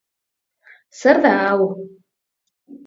[0.99, 1.69] Zer da hau?